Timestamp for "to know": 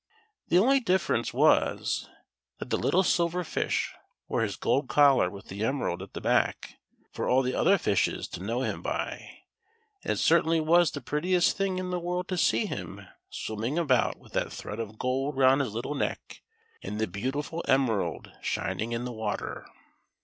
8.29-8.63